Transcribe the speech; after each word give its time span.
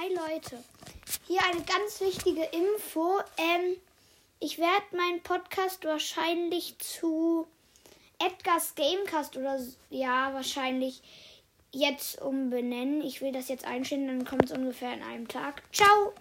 Hi 0.00 0.08
Leute, 0.14 0.56
hier 1.26 1.40
eine 1.44 1.60
ganz 1.62 2.00
wichtige 2.00 2.42
Info. 2.42 3.18
Ähm, 3.36 3.76
ich 4.38 4.56
werde 4.56 4.96
meinen 4.96 5.22
Podcast 5.22 5.84
wahrscheinlich 5.84 6.78
zu 6.78 7.46
Edgar's 8.18 8.74
Gamecast 8.76 9.36
oder 9.36 9.58
ja, 9.90 10.32
wahrscheinlich 10.32 11.02
jetzt 11.70 12.18
umbenennen. 12.22 13.02
Ich 13.02 13.20
will 13.20 13.32
das 13.32 13.48
jetzt 13.48 13.66
einstellen, 13.66 14.06
dann 14.06 14.24
kommt 14.24 14.46
es 14.46 14.56
ungefähr 14.56 14.94
in 14.94 15.02
einem 15.02 15.28
Tag. 15.28 15.62
Ciao! 15.70 16.14